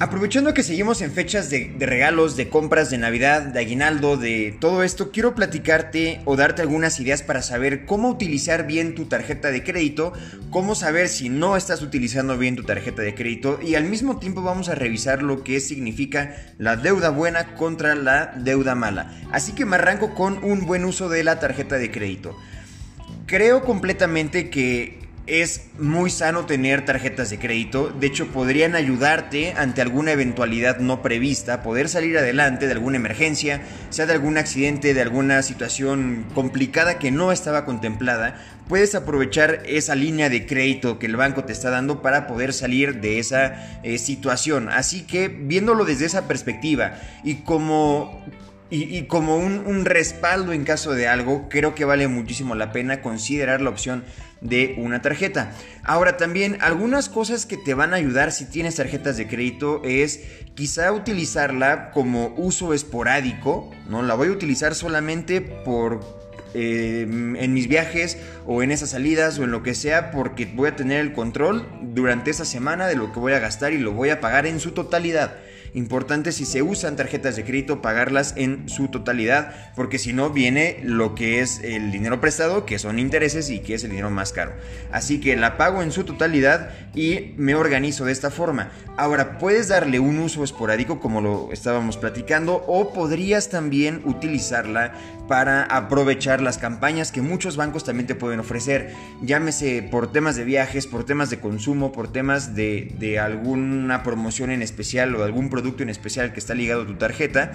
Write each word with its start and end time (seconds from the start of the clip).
Aprovechando 0.00 0.54
que 0.54 0.64
seguimos 0.64 1.02
en 1.02 1.12
fechas 1.12 1.50
de, 1.50 1.72
regalos, 1.78 2.34
de 2.36 2.48
compras, 2.48 2.90
de 2.90 2.98
Navidad, 2.98 3.42
de 3.42 3.60
aguinaldo, 3.60 4.16
de 4.16 4.56
todo 4.60 4.82
esto, 4.82 5.12
quiero 5.12 5.36
platicarte 5.36 6.20
o 6.24 6.34
darte 6.34 6.62
algunas 6.62 6.98
ideas 6.98 7.22
para 7.22 7.42
saber 7.42 7.86
cómo 7.86 8.08
utilizar 8.10 8.66
bien 8.66 8.96
tu 8.96 9.04
tarjeta 9.04 9.52
de 9.52 9.62
crédito, 9.62 10.12
cómo 10.50 10.74
saber 10.74 11.08
si 11.08 11.28
no 11.28 11.56
estás 11.56 11.80
utilizando 11.80 12.36
bien 12.36 12.56
tu 12.56 12.64
tarjeta 12.64 13.02
de 13.02 13.14
crédito 13.14 13.60
y 13.62 13.76
al 13.76 13.84
mismo 13.84 14.18
tiempo 14.18 14.42
vamos 14.42 14.68
a 14.68 14.74
revisar 14.74 15.22
lo 15.22 15.44
que 15.44 15.60
significa 15.60 16.34
la 16.58 16.74
deuda 16.74 17.10
buena 17.10 17.54
contra 17.54 17.94
la 17.94 18.34
deuda 18.36 18.74
mala. 18.74 19.12
Así 19.30 19.52
que 19.52 19.64
me 19.64 19.76
arranco 19.76 20.12
con 20.12 20.42
un 20.42 20.66
buen 20.66 20.84
uso 20.84 21.08
de 21.08 21.22
la 21.22 21.38
tarjeta 21.38 21.76
de 21.76 21.92
crédito. 21.92 22.36
Creo 23.26 23.62
completamente 23.64 24.50
que 24.50 25.03
es 25.26 25.68
muy 25.78 26.10
sano 26.10 26.44
tener 26.44 26.84
tarjetas 26.84 27.30
de 27.30 27.38
crédito, 27.38 27.88
de 27.88 28.06
hecho 28.06 28.26
podrían 28.28 28.74
ayudarte 28.74 29.54
ante 29.56 29.80
alguna 29.80 30.12
eventualidad 30.12 30.78
no 30.78 31.00
prevista, 31.00 31.62
poder 31.62 31.88
salir 31.88 32.18
adelante 32.18 32.66
de 32.66 32.72
alguna 32.72 32.96
emergencia, 32.96 33.62
sea 33.88 34.04
de 34.04 34.12
algún 34.12 34.36
accidente, 34.36 34.92
de 34.92 35.00
alguna 35.00 35.42
situación 35.42 36.26
complicada 36.34 36.98
que 36.98 37.10
no 37.10 37.32
estaba 37.32 37.64
contemplada, 37.64 38.38
puedes 38.68 38.94
aprovechar 38.94 39.62
esa 39.66 39.94
línea 39.94 40.28
de 40.28 40.46
crédito 40.46 40.98
que 40.98 41.06
el 41.06 41.16
banco 41.16 41.44
te 41.44 41.52
está 41.52 41.70
dando 41.70 42.02
para 42.02 42.26
poder 42.26 42.52
salir 42.52 43.00
de 43.00 43.18
esa 43.18 43.80
eh, 43.82 43.98
situación. 43.98 44.68
Así 44.68 45.02
que 45.02 45.28
viéndolo 45.28 45.84
desde 45.84 46.06
esa 46.06 46.28
perspectiva 46.28 46.94
y 47.22 47.36
como 47.36 48.22
y, 48.70 49.02
como 49.04 49.36
un, 49.36 49.84
respaldo 49.84 50.52
en 50.52 50.64
caso 50.64 50.94
de 50.94 51.06
algo, 51.06 51.48
creo 51.48 51.74
que 51.74 51.84
vale 51.84 52.08
muchísimo 52.08 52.54
la 52.54 52.72
pena 52.72 53.02
considerar 53.02 53.60
la 53.60 53.70
opción 53.70 54.04
de 54.44 54.76
una 54.78 55.02
tarjeta. 55.02 55.52
Ahora 55.82 56.16
también 56.16 56.58
algunas 56.60 57.08
cosas 57.08 57.46
que 57.46 57.56
te 57.56 57.74
van 57.74 57.92
a 57.92 57.96
ayudar 57.96 58.30
si 58.30 58.44
tienes 58.44 58.76
tarjetas 58.76 59.16
de 59.16 59.26
crédito 59.26 59.82
es 59.84 60.20
quizá 60.54 60.92
utilizarla 60.92 61.90
como 61.90 62.34
uso 62.36 62.74
esporádico, 62.74 63.70
¿no? 63.88 64.02
La 64.02 64.14
voy 64.14 64.28
a 64.28 64.32
utilizar 64.32 64.74
solamente 64.74 65.40
por 65.40 66.00
eh, 66.52 67.02
en 67.02 67.52
mis 67.52 67.66
viajes 67.66 68.18
o 68.46 68.62
en 68.62 68.70
esas 68.70 68.90
salidas 68.90 69.38
o 69.38 69.44
en 69.44 69.50
lo 69.50 69.62
que 69.62 69.74
sea 69.74 70.10
porque 70.12 70.44
voy 70.46 70.68
a 70.68 70.76
tener 70.76 71.00
el 71.00 71.12
control 71.12 71.66
durante 71.82 72.30
esa 72.30 72.44
semana 72.44 72.86
de 72.86 72.94
lo 72.94 73.12
que 73.12 73.18
voy 73.18 73.32
a 73.32 73.40
gastar 73.40 73.72
y 73.72 73.78
lo 73.78 73.92
voy 73.92 74.10
a 74.10 74.20
pagar 74.20 74.46
en 74.46 74.60
su 74.60 74.72
totalidad. 74.72 75.34
Importante 75.74 76.30
si 76.30 76.46
se 76.46 76.62
usan 76.62 76.94
tarjetas 76.94 77.34
de 77.34 77.42
crédito 77.42 77.82
pagarlas 77.82 78.34
en 78.36 78.68
su 78.68 78.86
totalidad, 78.86 79.52
porque 79.74 79.98
si 79.98 80.12
no 80.12 80.30
viene 80.30 80.78
lo 80.84 81.16
que 81.16 81.40
es 81.40 81.60
el 81.64 81.90
dinero 81.90 82.20
prestado, 82.20 82.64
que 82.64 82.78
son 82.78 83.00
intereses 83.00 83.50
y 83.50 83.58
que 83.58 83.74
es 83.74 83.82
el 83.82 83.90
dinero 83.90 84.08
más 84.08 84.32
caro. 84.32 84.52
Así 84.92 85.18
que 85.18 85.34
la 85.34 85.56
pago 85.56 85.82
en 85.82 85.90
su 85.90 86.04
totalidad 86.04 86.70
y 86.94 87.34
me 87.38 87.56
organizo 87.56 88.04
de 88.04 88.12
esta 88.12 88.30
forma. 88.30 88.70
Ahora, 88.96 89.38
puedes 89.38 89.66
darle 89.66 89.98
un 89.98 90.20
uso 90.20 90.44
esporádico 90.44 91.00
como 91.00 91.20
lo 91.20 91.50
estábamos 91.52 91.96
platicando 91.96 92.64
o 92.68 92.92
podrías 92.92 93.48
también 93.48 94.00
utilizarla 94.04 94.94
para 95.26 95.64
aprovechar 95.64 96.40
las 96.40 96.58
campañas 96.58 97.10
que 97.10 97.22
muchos 97.22 97.56
bancos 97.56 97.82
también 97.82 98.06
te 98.06 98.14
pueden 98.14 98.38
ofrecer. 98.38 98.92
Llámese 99.22 99.82
por 99.82 100.12
temas 100.12 100.36
de 100.36 100.44
viajes, 100.44 100.86
por 100.86 101.04
temas 101.04 101.30
de 101.30 101.40
consumo, 101.40 101.90
por 101.90 102.12
temas 102.12 102.54
de, 102.54 102.94
de 103.00 103.18
alguna 103.18 104.04
promoción 104.04 104.50
en 104.50 104.62
especial 104.62 105.16
o 105.16 105.24
algún 105.24 105.50
producto 105.50 105.63
producto 105.64 105.82
en 105.82 105.88
especial 105.88 106.34
que 106.34 106.40
está 106.40 106.54
ligado 106.54 106.82
a 106.82 106.86
tu 106.86 106.94
tarjeta, 106.96 107.52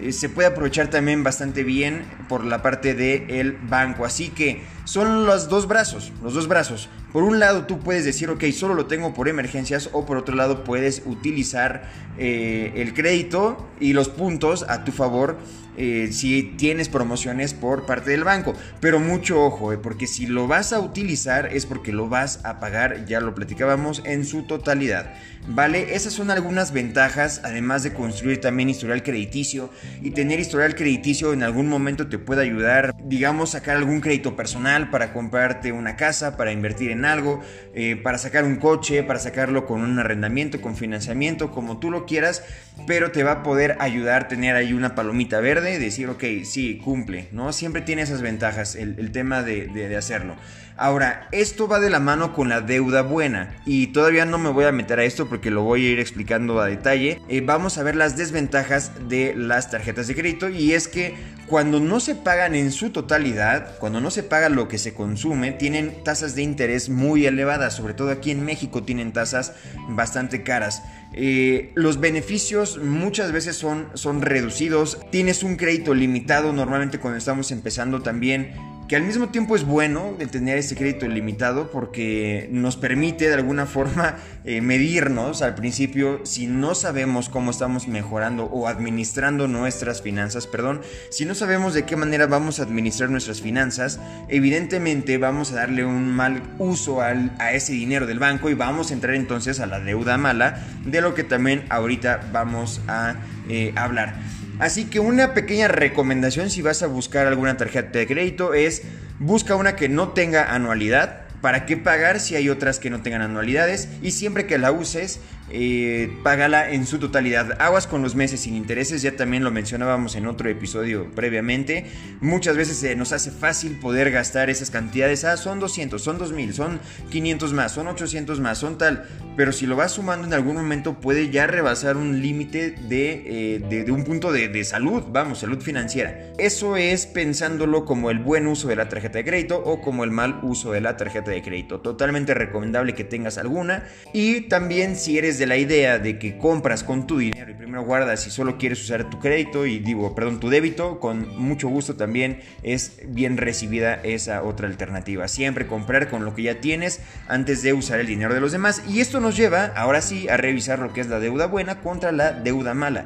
eh, 0.00 0.10
se 0.10 0.28
puede 0.28 0.48
aprovechar 0.48 0.88
también 0.88 1.22
bastante 1.22 1.62
bien 1.62 2.02
por 2.28 2.44
la 2.44 2.60
parte 2.60 2.94
del 2.94 3.52
banco. 3.52 4.04
Así 4.04 4.30
que 4.30 4.62
son 4.84 5.26
los 5.26 5.48
dos 5.48 5.68
brazos, 5.68 6.12
los 6.22 6.34
dos 6.34 6.48
brazos. 6.48 6.88
Por 7.12 7.22
un 7.22 7.38
lado 7.38 7.66
tú 7.66 7.78
puedes 7.78 8.04
decir, 8.04 8.30
ok, 8.30 8.44
solo 8.52 8.74
lo 8.74 8.86
tengo 8.86 9.14
por 9.14 9.28
emergencias 9.28 9.90
o 9.92 10.06
por 10.06 10.16
otro 10.16 10.34
lado 10.34 10.64
puedes 10.64 11.02
utilizar 11.04 11.90
eh, 12.18 12.72
el 12.76 12.94
crédito 12.94 13.68
y 13.80 13.92
los 13.92 14.08
puntos 14.08 14.64
a 14.68 14.84
tu 14.84 14.92
favor 14.92 15.36
eh, 15.76 16.10
si 16.12 16.42
tienes 16.42 16.90
promociones 16.90 17.54
por 17.54 17.86
parte 17.86 18.10
del 18.10 18.24
banco. 18.24 18.54
Pero 18.80 18.98
mucho 19.00 19.42
ojo, 19.42 19.72
porque 19.82 20.06
si 20.06 20.26
lo 20.26 20.46
vas 20.46 20.72
a 20.72 20.80
utilizar 20.80 21.46
es 21.52 21.66
porque 21.66 21.92
lo 21.92 22.08
vas 22.08 22.44
a 22.44 22.60
pagar, 22.60 23.06
ya 23.06 23.20
lo 23.20 23.34
platicábamos, 23.34 24.02
en 24.04 24.24
su 24.24 24.42
totalidad. 24.42 25.14
¿Vale? 25.48 25.96
Esas 25.96 26.12
son 26.12 26.30
algunas 26.30 26.72
ventajas, 26.72 27.40
además 27.42 27.82
de 27.82 27.92
construir 27.92 28.40
también 28.40 28.70
historial 28.70 29.02
crediticio 29.02 29.70
y 30.00 30.12
tener 30.12 30.38
historial 30.38 30.76
crediticio 30.76 31.32
en 31.32 31.42
algún 31.42 31.68
momento 31.68 32.06
te 32.06 32.18
puede 32.18 32.42
ayudar, 32.42 32.94
digamos, 33.04 33.50
sacar 33.50 33.76
algún 33.76 34.00
crédito 34.00 34.36
personal 34.36 34.71
para 34.90 35.12
comprarte 35.12 35.72
una 35.72 35.96
casa, 35.96 36.36
para 36.36 36.52
invertir 36.52 36.90
en 36.90 37.04
algo, 37.04 37.40
eh, 37.74 37.96
para 37.96 38.18
sacar 38.18 38.44
un 38.44 38.56
coche, 38.56 39.02
para 39.02 39.18
sacarlo 39.18 39.66
con 39.66 39.82
un 39.82 39.98
arrendamiento, 39.98 40.60
con 40.60 40.76
financiamiento, 40.76 41.50
como 41.50 41.78
tú 41.78 41.90
lo 41.90 42.06
quieras, 42.06 42.42
pero 42.86 43.12
te 43.12 43.22
va 43.22 43.32
a 43.32 43.42
poder 43.42 43.76
ayudar 43.80 44.28
tener 44.28 44.56
ahí 44.56 44.72
una 44.72 44.94
palomita 44.94 45.40
verde, 45.40 45.78
decir, 45.78 46.08
ok, 46.08 46.24
sí, 46.44 46.78
cumple, 46.82 47.28
¿no? 47.32 47.52
Siempre 47.52 47.82
tiene 47.82 48.02
esas 48.02 48.22
ventajas 48.22 48.74
el, 48.74 49.12
tema 49.12 49.42
de 49.42 49.96
hacerlo. 49.96 50.36
Ahora, 50.82 51.28
esto 51.30 51.68
va 51.68 51.78
de 51.78 51.90
la 51.90 52.00
mano 52.00 52.32
con 52.32 52.48
la 52.48 52.60
deuda 52.60 53.02
buena 53.02 53.54
y 53.64 53.92
todavía 53.92 54.24
no 54.24 54.36
me 54.38 54.50
voy 54.50 54.64
a 54.64 54.72
meter 54.72 54.98
a 54.98 55.04
esto 55.04 55.28
porque 55.28 55.52
lo 55.52 55.62
voy 55.62 55.86
a 55.86 55.90
ir 55.90 56.00
explicando 56.00 56.60
a 56.60 56.66
detalle. 56.66 57.22
Eh, 57.28 57.40
vamos 57.40 57.78
a 57.78 57.84
ver 57.84 57.94
las 57.94 58.16
desventajas 58.16 58.90
de 59.08 59.32
las 59.36 59.70
tarjetas 59.70 60.08
de 60.08 60.16
crédito 60.16 60.48
y 60.48 60.72
es 60.72 60.88
que 60.88 61.14
cuando 61.46 61.78
no 61.78 62.00
se 62.00 62.16
pagan 62.16 62.56
en 62.56 62.72
su 62.72 62.90
totalidad, 62.90 63.78
cuando 63.78 64.00
no 64.00 64.10
se 64.10 64.24
paga 64.24 64.48
lo 64.48 64.66
que 64.66 64.78
se 64.78 64.92
consume, 64.92 65.52
tienen 65.52 66.02
tasas 66.02 66.34
de 66.34 66.42
interés 66.42 66.88
muy 66.88 67.26
elevadas, 67.26 67.76
sobre 67.76 67.94
todo 67.94 68.10
aquí 68.10 68.32
en 68.32 68.44
México 68.44 68.82
tienen 68.82 69.12
tasas 69.12 69.52
bastante 69.90 70.42
caras. 70.42 70.82
Eh, 71.12 71.70
los 71.76 72.00
beneficios 72.00 72.78
muchas 72.78 73.30
veces 73.30 73.54
son, 73.54 73.86
son 73.94 74.20
reducidos, 74.20 74.98
tienes 75.12 75.44
un 75.44 75.54
crédito 75.54 75.94
limitado 75.94 76.52
normalmente 76.52 76.98
cuando 76.98 77.18
estamos 77.18 77.52
empezando 77.52 78.02
también 78.02 78.71
que 78.88 78.96
al 78.96 79.02
mismo 79.02 79.28
tiempo 79.28 79.56
es 79.56 79.64
bueno 79.64 80.16
tener 80.30 80.58
ese 80.58 80.76
crédito 80.76 81.08
limitado 81.08 81.70
porque 81.70 82.48
nos 82.52 82.76
permite 82.76 83.28
de 83.28 83.34
alguna 83.34 83.66
forma 83.66 84.16
eh, 84.44 84.60
medirnos 84.60 85.42
al 85.42 85.54
principio 85.54 86.20
si 86.24 86.46
no 86.46 86.74
sabemos 86.74 87.28
cómo 87.28 87.50
estamos 87.50 87.88
mejorando 87.88 88.44
o 88.44 88.68
administrando 88.68 89.48
nuestras 89.48 90.02
finanzas, 90.02 90.46
perdón, 90.46 90.82
si 91.10 91.24
no 91.24 91.34
sabemos 91.34 91.74
de 91.74 91.84
qué 91.84 91.96
manera 91.96 92.26
vamos 92.26 92.60
a 92.60 92.64
administrar 92.64 93.10
nuestras 93.10 93.40
finanzas, 93.40 94.00
evidentemente 94.28 95.18
vamos 95.18 95.52
a 95.52 95.56
darle 95.56 95.84
un 95.84 96.08
mal 96.08 96.42
uso 96.58 97.00
a 97.00 97.52
ese 97.52 97.72
dinero 97.72 98.06
del 98.06 98.18
banco 98.18 98.50
y 98.50 98.54
vamos 98.54 98.90
a 98.90 98.94
entrar 98.94 99.14
entonces 99.14 99.60
a 99.60 99.66
la 99.66 99.80
deuda 99.80 100.18
mala, 100.18 100.66
de 100.84 101.00
lo 101.00 101.14
que 101.14 101.24
también 101.24 101.64
ahorita 101.68 102.28
vamos 102.32 102.80
a 102.88 103.16
eh, 103.48 103.72
hablar. 103.76 104.14
Así 104.58 104.84
que 104.84 105.00
una 105.00 105.34
pequeña 105.34 105.68
recomendación 105.68 106.50
si 106.50 106.62
vas 106.62 106.82
a 106.82 106.86
buscar 106.86 107.26
alguna 107.26 107.56
tarjeta 107.56 107.98
de 107.98 108.06
crédito 108.06 108.54
es 108.54 108.82
busca 109.18 109.56
una 109.56 109.76
que 109.76 109.88
no 109.88 110.08
tenga 110.08 110.54
anualidad. 110.54 111.22
¿Para 111.40 111.66
qué 111.66 111.76
pagar 111.76 112.20
si 112.20 112.36
hay 112.36 112.48
otras 112.48 112.78
que 112.78 112.88
no 112.88 113.02
tengan 113.02 113.22
anualidades? 113.22 113.88
Y 114.00 114.12
siempre 114.12 114.46
que 114.46 114.58
la 114.58 114.70
uses, 114.70 115.18
eh, 115.54 116.10
págala 116.22 116.70
en 116.70 116.86
su 116.86 116.98
totalidad. 116.98 117.60
Aguas 117.60 117.86
con 117.86 118.02
los 118.02 118.14
meses 118.14 118.40
sin 118.40 118.56
intereses, 118.56 119.02
ya 119.02 119.16
también 119.16 119.44
lo 119.44 119.50
mencionábamos 119.50 120.16
en 120.16 120.26
otro 120.26 120.48
episodio 120.48 121.10
previamente. 121.14 121.86
Muchas 122.20 122.56
veces 122.56 122.78
se 122.78 122.96
nos 122.96 123.12
hace 123.12 123.30
fácil 123.30 123.78
poder 123.78 124.10
gastar 124.10 124.48
esas 124.48 124.70
cantidades. 124.70 125.24
Ah, 125.24 125.36
son 125.36 125.60
200, 125.60 126.02
son 126.02 126.16
2000, 126.16 126.54
son 126.54 126.80
500 127.10 127.52
más, 127.52 127.72
son 127.72 127.86
800 127.88 128.40
más, 128.40 128.58
son 128.58 128.78
tal. 128.78 129.06
Pero 129.36 129.52
si 129.52 129.66
lo 129.66 129.76
vas 129.76 129.92
sumando 129.92 130.26
en 130.26 130.32
algún 130.32 130.56
momento 130.56 131.00
puede 131.00 131.30
ya 131.30 131.46
rebasar 131.46 131.96
un 131.96 132.22
límite 132.22 132.70
de, 132.70 133.56
eh, 133.56 133.84
de, 133.84 133.92
un 133.92 134.04
punto 134.04 134.32
de, 134.32 134.48
de 134.48 134.64
salud, 134.64 135.02
vamos, 135.10 135.40
salud 135.40 135.60
financiera. 135.60 136.32
Eso 136.38 136.76
es 136.76 137.06
pensándolo 137.06 137.84
como 137.84 138.10
el 138.10 138.18
buen 138.18 138.46
uso 138.46 138.68
de 138.68 138.76
la 138.76 138.88
tarjeta 138.88 139.18
de 139.18 139.24
crédito 139.24 139.62
o 139.62 139.80
como 139.80 140.04
el 140.04 140.10
mal 140.10 140.40
uso 140.42 140.72
de 140.72 140.80
la 140.80 140.96
tarjeta 140.96 141.30
de 141.30 141.42
crédito. 141.42 141.80
Totalmente 141.80 142.34
recomendable 142.34 142.94
que 142.94 143.04
tengas 143.04 143.36
alguna. 143.36 143.84
Y 144.12 144.42
también 144.42 144.96
si 144.96 145.18
eres 145.18 145.38
de 145.38 145.41
la 145.46 145.56
idea 145.56 145.98
de 145.98 146.18
que 146.18 146.38
compras 146.38 146.84
con 146.84 147.06
tu 147.06 147.18
dinero 147.18 147.50
y 147.50 147.54
primero 147.54 147.84
guardas 147.84 148.26
y 148.26 148.30
solo 148.30 148.58
quieres 148.58 148.82
usar 148.82 149.08
tu 149.10 149.18
crédito 149.18 149.66
y 149.66 149.78
digo, 149.78 150.14
perdón, 150.14 150.40
tu 150.40 150.48
débito, 150.48 151.00
con 151.00 151.36
mucho 151.38 151.68
gusto 151.68 151.94
también 151.94 152.40
es 152.62 153.00
bien 153.06 153.36
recibida 153.36 153.94
esa 154.02 154.42
otra 154.42 154.68
alternativa. 154.68 155.28
Siempre 155.28 155.66
comprar 155.66 156.08
con 156.08 156.24
lo 156.24 156.34
que 156.34 156.42
ya 156.42 156.60
tienes 156.60 157.00
antes 157.28 157.62
de 157.62 157.72
usar 157.72 158.00
el 158.00 158.06
dinero 158.06 158.34
de 158.34 158.40
los 158.40 158.52
demás. 158.52 158.82
Y 158.88 159.00
esto 159.00 159.20
nos 159.20 159.36
lleva 159.36 159.66
ahora 159.76 160.00
sí 160.00 160.28
a 160.28 160.36
revisar 160.36 160.78
lo 160.78 160.92
que 160.92 161.00
es 161.00 161.08
la 161.08 161.20
deuda 161.20 161.46
buena 161.46 161.80
contra 161.80 162.12
la 162.12 162.32
deuda 162.32 162.74
mala. 162.74 163.04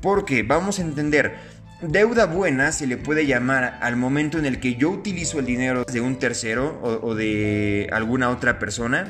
Porque 0.00 0.42
vamos 0.42 0.78
a 0.78 0.82
entender, 0.82 1.36
Deuda 1.82 2.26
buena 2.26 2.72
se 2.72 2.86
le 2.86 2.98
puede 2.98 3.26
llamar 3.26 3.78
al 3.80 3.96
momento 3.96 4.38
en 4.38 4.44
el 4.44 4.60
que 4.60 4.74
yo 4.74 4.90
utilizo 4.90 5.38
el 5.38 5.46
dinero 5.46 5.84
de 5.90 6.02
un 6.02 6.18
tercero 6.18 6.78
o, 6.82 7.06
o 7.06 7.14
de 7.14 7.88
alguna 7.90 8.28
otra 8.28 8.58
persona 8.58 9.08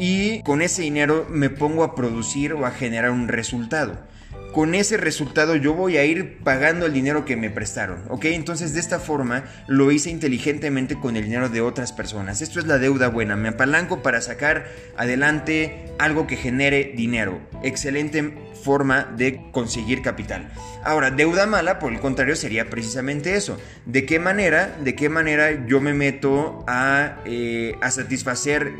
y 0.00 0.42
con 0.44 0.62
ese 0.62 0.80
dinero 0.80 1.26
me 1.28 1.50
pongo 1.50 1.84
a 1.84 1.94
producir 1.94 2.54
o 2.54 2.64
a 2.64 2.70
generar 2.70 3.10
un 3.10 3.28
resultado. 3.28 4.08
con 4.52 4.74
ese 4.74 4.96
resultado 4.96 5.54
yo 5.54 5.74
voy 5.74 5.96
a 5.96 6.04
ir 6.04 6.38
pagando 6.42 6.86
el 6.86 6.92
dinero 6.92 7.24
que 7.24 7.36
me 7.36 7.50
prestaron, 7.50 8.02
¿ok? 8.08 8.24
Entonces 8.24 8.74
de 8.74 8.80
esta 8.80 8.98
forma 8.98 9.44
lo 9.68 9.92
hice 9.92 10.10
inteligentemente 10.10 10.96
con 10.96 11.16
el 11.16 11.22
dinero 11.22 11.48
de 11.48 11.60
otras 11.60 11.92
personas. 11.92 12.40
Esto 12.40 12.58
es 12.58 12.66
la 12.66 12.78
deuda 12.78 13.08
buena, 13.10 13.36
me 13.36 13.50
apalanco 13.50 14.02
para 14.02 14.20
sacar 14.20 14.66
adelante 14.96 15.84
algo 16.00 16.26
que 16.26 16.36
genere 16.36 16.94
dinero. 16.96 17.38
Excelente 17.62 18.34
forma 18.64 19.04
de 19.16 19.40
conseguir 19.52 20.02
capital. 20.02 20.48
Ahora, 20.82 21.12
deuda 21.12 21.46
mala, 21.46 21.78
por 21.78 21.92
el 21.92 22.00
contrario, 22.00 22.34
sería 22.34 22.70
precisamente 22.70 23.36
eso. 23.36 23.56
¿De 23.86 24.04
qué 24.04 24.18
manera, 24.18 24.76
de 24.82 24.96
qué 24.96 25.08
manera 25.08 25.64
yo 25.66 25.80
me 25.80 25.94
meto 25.94 26.64
a, 26.66 27.18
eh, 27.24 27.76
a 27.80 27.92
satisfacer 27.92 28.72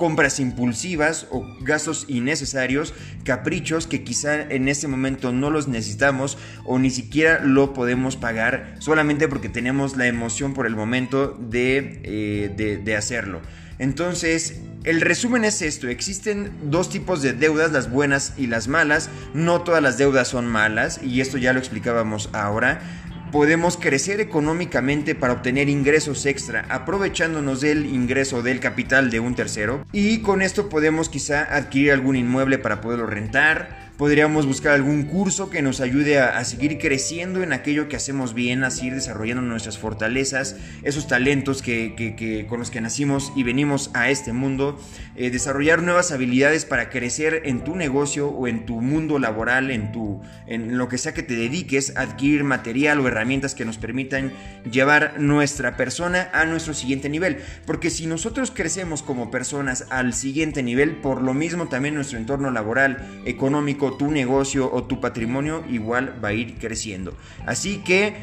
compras 0.00 0.40
impulsivas 0.40 1.26
o 1.30 1.46
gastos 1.60 2.06
innecesarios, 2.08 2.94
caprichos 3.22 3.86
que 3.86 4.02
quizá 4.02 4.40
en 4.40 4.68
este 4.68 4.88
momento 4.88 5.30
no 5.30 5.50
los 5.50 5.68
necesitamos 5.68 6.38
o 6.64 6.78
ni 6.78 6.88
siquiera 6.88 7.44
lo 7.44 7.74
podemos 7.74 8.16
pagar 8.16 8.76
solamente 8.78 9.28
porque 9.28 9.50
tenemos 9.50 9.98
la 9.98 10.06
emoción 10.06 10.54
por 10.54 10.64
el 10.64 10.74
momento 10.74 11.36
de, 11.38 12.00
eh, 12.04 12.80
de 12.82 12.96
hacerlo. 12.96 13.42
Entonces, 13.78 14.62
el 14.84 15.02
resumen 15.02 15.44
es 15.44 15.60
esto, 15.60 15.88
existen 15.88 16.50
dos 16.70 16.88
tipos 16.88 17.20
de 17.20 17.34
deudas, 17.34 17.70
las 17.70 17.90
buenas 17.90 18.32
y 18.38 18.46
las 18.46 18.68
malas, 18.68 19.10
no 19.34 19.60
todas 19.60 19.82
las 19.82 19.98
deudas 19.98 20.28
son 20.28 20.46
malas 20.46 21.00
y 21.02 21.20
esto 21.20 21.36
ya 21.36 21.52
lo 21.52 21.58
explicábamos 21.58 22.30
ahora 22.32 22.80
podemos 23.30 23.76
crecer 23.76 24.20
económicamente 24.20 25.14
para 25.14 25.32
obtener 25.32 25.68
ingresos 25.68 26.26
extra, 26.26 26.66
aprovechándonos 26.68 27.60
del 27.60 27.86
ingreso 27.86 28.42
del 28.42 28.60
capital 28.60 29.10
de 29.10 29.20
un 29.20 29.34
tercero. 29.34 29.84
Y 29.92 30.20
con 30.22 30.42
esto 30.42 30.68
podemos 30.68 31.08
quizá 31.08 31.42
adquirir 31.54 31.92
algún 31.92 32.16
inmueble 32.16 32.58
para 32.58 32.80
poderlo 32.80 33.06
rentar, 33.06 33.79
Podríamos 34.00 34.46
buscar 34.46 34.72
algún 34.72 35.02
curso 35.02 35.50
que 35.50 35.60
nos 35.60 35.82
ayude 35.82 36.20
a, 36.20 36.42
seguir 36.46 36.78
creciendo 36.78 37.42
en 37.42 37.52
aquello 37.52 37.86
que 37.86 37.96
hacemos 37.96 38.32
bien, 38.32 38.64
a 38.64 38.70
seguir 38.70 38.94
desarrollando 38.94 39.42
nuestras 39.42 39.76
fortalezas, 39.76 40.56
esos 40.82 41.06
talentos 41.06 41.60
que, 41.60 42.46
con 42.48 42.60
los 42.60 42.70
que 42.70 42.80
nacimos 42.80 43.30
y 43.36 43.42
venimos 43.42 43.90
a 43.92 44.08
este 44.08 44.32
mundo, 44.32 44.80
eh, 45.16 45.28
desarrollar 45.28 45.82
nuevas 45.82 46.12
habilidades 46.12 46.64
para 46.64 46.88
crecer 46.88 47.42
en 47.44 47.62
tu 47.62 47.76
negocio 47.76 48.28
o 48.30 48.48
en 48.48 48.64
tu 48.64 48.80
mundo 48.80 49.18
laboral, 49.18 49.70
en, 49.70 49.92
tu, 49.92 50.22
en 50.46 50.78
lo 50.78 50.88
que 50.88 50.96
sea 50.96 51.12
que 51.12 51.22
te 51.22 51.36
dediques, 51.36 51.94
adquirir 51.94 52.42
material 52.42 53.00
o 53.00 53.06
herramientas 53.06 53.54
que 53.54 53.66
nos 53.66 53.76
permitan 53.76 54.32
llevar 54.72 55.20
nuestra 55.20 55.76
persona 55.76 56.30
a 56.32 56.46
nuestro 56.46 56.72
siguiente 56.72 57.10
nivel. 57.10 57.40
Porque 57.66 57.90
si 57.90 58.06
nosotros 58.06 58.50
crecemos 58.50 59.02
como 59.02 59.30
personas 59.30 59.84
al 59.90 60.14
siguiente 60.14 60.62
nivel, 60.62 60.96
por 60.96 61.20
lo 61.20 61.34
mismo 61.34 61.68
también 61.68 61.96
nuestro 61.96 62.16
entorno 62.16 62.50
laboral, 62.50 63.06
económico, 63.26 63.89
tu 63.96 64.10
negocio 64.10 64.70
o 64.72 64.84
tu 64.84 65.00
patrimonio 65.00 65.64
igual 65.68 66.22
va 66.22 66.28
a 66.28 66.32
ir 66.32 66.58
creciendo. 66.58 67.16
Así 67.46 67.78
que 67.78 68.14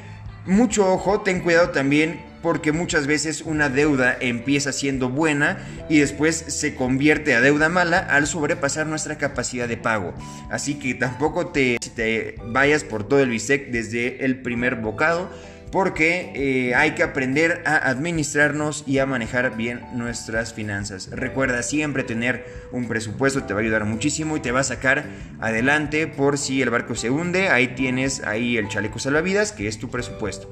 mucho 0.45 0.91
ojo, 0.91 1.21
ten 1.21 1.41
cuidado 1.41 1.71
también 1.71 2.21
porque 2.41 2.71
muchas 2.71 3.07
veces 3.07 3.41
una 3.41 3.67
deuda 3.67 4.15
empieza 4.19 4.71
siendo 4.71 5.09
buena 5.09 5.57
y 5.89 5.99
después 5.99 6.35
se 6.37 6.75
convierte 6.75 7.35
a 7.35 7.41
deuda 7.41 7.67
mala 7.67 7.99
al 7.99 8.27
sobrepasar 8.27 8.87
nuestra 8.87 9.17
capacidad 9.17 9.67
de 9.67 9.75
pago. 9.75 10.13
Así 10.49 10.75
que 10.75 10.93
tampoco 10.93 11.47
te, 11.47 11.77
te 11.95 12.35
vayas 12.45 12.83
por 12.83 13.03
todo 13.03 13.19
el 13.19 13.29
bistec 13.29 13.71
desde 13.71 14.23
el 14.23 14.41
primer 14.41 14.75
bocado 14.75 15.29
porque 15.71 16.31
eh, 16.33 16.75
hay 16.75 16.91
que 16.91 17.03
aprender 17.03 17.61
a 17.65 17.89
administrarnos 17.89 18.83
y 18.87 18.99
a 18.99 19.05
manejar 19.05 19.57
bien 19.57 19.81
nuestras 19.93 20.53
finanzas. 20.53 21.09
Recuerda 21.11 21.63
siempre 21.63 22.03
tener 22.03 22.45
un 22.71 22.87
presupuesto, 22.87 23.43
te 23.43 23.53
va 23.53 23.59
a 23.59 23.63
ayudar 23.63 23.85
muchísimo 23.85 24.37
y 24.37 24.39
te 24.39 24.51
va 24.51 24.61
a 24.61 24.63
sacar 24.63 25.05
adelante 25.39 26.07
por 26.07 26.37
si 26.37 26.61
el 26.61 26.69
barco 26.69 26.95
se 26.95 27.09
hunde. 27.09 27.49
Ahí 27.49 27.69
tienes 27.69 28.23
ahí 28.23 28.57
el 28.57 28.69
chaleco 28.69 28.99
salvavidas, 28.99 29.51
que 29.51 29.67
es 29.67 29.77
tu 29.77 29.89
presupuesto. 29.89 30.49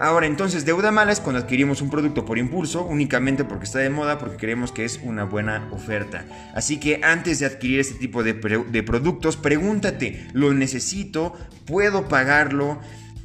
Ahora, 0.00 0.26
entonces, 0.26 0.64
deuda 0.64 0.90
mala 0.90 1.12
es 1.12 1.20
cuando 1.20 1.40
adquirimos 1.40 1.80
un 1.80 1.88
producto 1.88 2.24
por 2.24 2.36
impulso, 2.36 2.84
únicamente 2.84 3.44
porque 3.44 3.64
está 3.64 3.78
de 3.78 3.90
moda, 3.90 4.18
porque 4.18 4.36
creemos 4.36 4.72
que 4.72 4.84
es 4.84 4.98
una 5.04 5.22
buena 5.22 5.68
oferta. 5.70 6.24
Así 6.52 6.80
que 6.80 7.00
antes 7.04 7.38
de 7.38 7.46
adquirir 7.46 7.78
este 7.78 7.94
tipo 7.94 8.24
de, 8.24 8.32
de 8.32 8.82
productos, 8.82 9.36
pregúntate, 9.36 10.26
¿lo 10.32 10.52
necesito? 10.52 11.34
¿Puedo 11.64 12.08
pagarlo? 12.08 12.80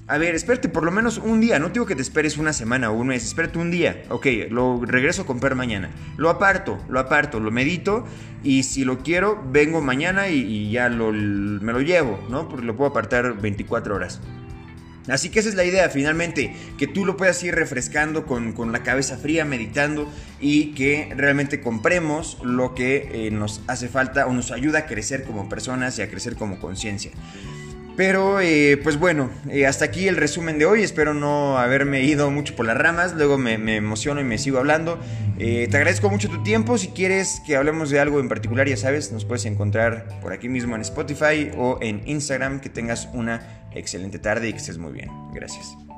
A 0.09 0.17
ver, 0.17 0.33
espérate 0.33 0.69
por 0.69 0.83
lo 0.83 0.89
menos 0.89 1.19
un 1.19 1.39
día. 1.39 1.59
No 1.59 1.69
digo 1.69 1.85
que 1.85 1.95
te 1.95 2.01
esperes 2.01 2.39
una 2.39 2.51
semana 2.51 2.89
o 2.89 2.95
un 2.95 3.07
mes. 3.09 3.23
Espérate 3.23 3.59
un 3.59 3.69
día. 3.69 4.01
Ok, 4.09 4.25
lo 4.50 4.83
regreso 4.83 5.21
a 5.21 5.25
comprar 5.27 5.53
mañana. 5.53 5.91
Lo 6.17 6.31
aparto, 6.31 6.83
lo 6.89 7.00
aparto, 7.00 7.39
lo 7.39 7.51
medito. 7.51 8.07
Y 8.44 8.63
si 8.63 8.85
lo 8.85 9.03
quiero, 9.03 9.39
vengo 9.51 9.81
mañana 9.81 10.27
y, 10.29 10.71
ya 10.71 10.89
me 10.89 11.73
lo 11.73 11.81
llevo, 11.81 12.19
¿no? 12.27 12.50
Porque 12.50 12.65
lo 12.65 12.75
puedo 12.75 12.89
apartar 12.89 13.39
24 13.39 13.95
horas. 13.95 14.19
Así 15.07 15.29
que 15.29 15.39
esa 15.39 15.50
es 15.50 15.56
la 15.56 15.63
idea, 15.63 15.88
finalmente, 15.89 16.56
que 16.79 16.88
tú 16.88 17.06
lo 17.06 17.15
puedas 17.15 17.44
ir 17.44 17.53
refrescando 17.53 18.25
con, 18.25 18.71
la 18.71 18.81
cabeza 18.81 19.15
fría, 19.15 19.45
meditando 19.45 20.09
y 20.39 20.73
que 20.73 21.13
realmente 21.15 21.61
compremos 21.61 22.39
lo 22.44 22.73
que 22.73 23.09
eh, 23.27 23.31
nos 23.31 23.61
hace 23.67 23.89
falta 23.89 24.25
o 24.25 24.33
nos 24.33 24.51
ayuda 24.51 24.79
a 24.79 24.85
crecer 24.88 25.23
como 25.23 25.50
personas 25.50 26.00
y 26.00 26.01
a 26.01 26.09
crecer 26.09 26.35
como 26.35 26.59
conciencia. 26.59 27.11
Pero 27.99 28.39
eh, 28.39 28.79
pues 28.81 28.97
bueno, 28.97 29.29
eh, 29.49 29.65
hasta 29.65 29.83
aquí 29.83 30.07
el 30.07 30.15
resumen 30.15 30.57
de 30.57 30.65
hoy. 30.65 30.83
Espero 30.83 31.13
no 31.13 31.57
haberme 31.57 32.01
ido 32.03 32.31
mucho 32.31 32.55
por 32.55 32.65
las 32.65 32.77
ramas. 32.77 33.13
Luego 33.13 33.37
me, 33.37 33.55
emociono 33.75 34.21
y 34.21 34.23
me 34.23 34.37
sigo 34.37 34.57
hablando. 34.57 34.97
Eh, 35.37 35.67
te 35.69 35.75
agradezco 35.75 36.09
mucho 36.09 36.29
tu 36.29 36.41
tiempo. 36.41 36.77
Si 36.77 36.87
quieres 36.87 37.41
que 37.45 37.57
hablemos 37.57 37.89
de 37.89 37.99
algo 37.99 38.21
en 38.21 38.29
particular, 38.29 38.69
ya 38.69 38.77
sabes, 38.77 39.11
nos 39.11 39.25
puedes 39.25 39.43
encontrar 39.43 40.07
por 40.21 40.31
aquí 40.31 40.47
mismo 40.47 40.77
en 40.77 40.81
Spotify 40.83 41.51
o 41.57 41.77
en 41.81 42.01
Instagram. 42.05 42.61
Que 42.61 42.69
tengas 42.69 43.09
una 43.11 43.67
excelente 43.75 44.17
tarde 44.17 44.47
y 44.47 44.53
que 44.53 44.59
estés 44.59 44.77
muy 44.77 44.93
bien. 44.93 45.09
Gracias. 45.33 45.88